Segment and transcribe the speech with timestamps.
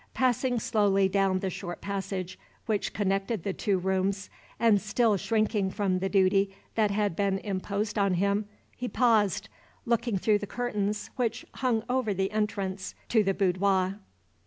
[0.15, 5.99] Passing slowly down the short passage which connected the two rooms, and still shrinking from
[5.99, 9.47] the duty that had been imposed on him, he paused,
[9.85, 13.99] looking through the curtains which hung over the entrance to the boudoir.